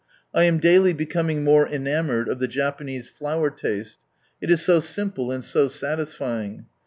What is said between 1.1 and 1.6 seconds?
H ^^^^^ :ng